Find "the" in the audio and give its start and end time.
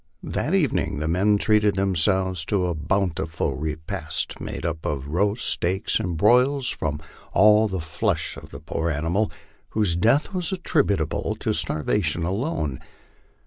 0.97-1.07, 7.77-7.83, 8.49-8.59